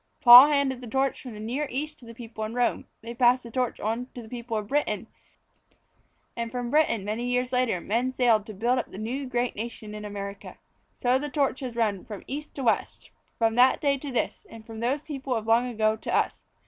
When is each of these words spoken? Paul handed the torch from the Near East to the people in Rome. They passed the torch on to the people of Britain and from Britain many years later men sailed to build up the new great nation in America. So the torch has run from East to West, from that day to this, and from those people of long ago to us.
Paul 0.19 0.47
handed 0.47 0.81
the 0.81 0.87
torch 0.87 1.21
from 1.21 1.35
the 1.35 1.39
Near 1.39 1.67
East 1.69 1.99
to 1.99 2.05
the 2.05 2.15
people 2.15 2.43
in 2.43 2.55
Rome. 2.55 2.87
They 3.03 3.13
passed 3.13 3.43
the 3.43 3.51
torch 3.51 3.79
on 3.79 4.07
to 4.15 4.23
the 4.23 4.27
people 4.29 4.57
of 4.57 4.67
Britain 4.69 5.05
and 6.35 6.51
from 6.51 6.71
Britain 6.71 7.05
many 7.05 7.27
years 7.29 7.53
later 7.53 7.79
men 7.79 8.11
sailed 8.11 8.47
to 8.47 8.53
build 8.55 8.79
up 8.79 8.89
the 8.89 8.97
new 8.97 9.27
great 9.27 9.55
nation 9.55 9.93
in 9.93 10.03
America. 10.03 10.57
So 10.97 11.19
the 11.19 11.29
torch 11.29 11.59
has 11.59 11.75
run 11.75 12.03
from 12.03 12.23
East 12.25 12.55
to 12.55 12.63
West, 12.63 13.11
from 13.37 13.53
that 13.57 13.79
day 13.79 13.95
to 13.99 14.11
this, 14.11 14.47
and 14.49 14.65
from 14.65 14.79
those 14.79 15.03
people 15.03 15.35
of 15.35 15.45
long 15.45 15.67
ago 15.69 15.95
to 15.95 16.11
us. 16.15 16.45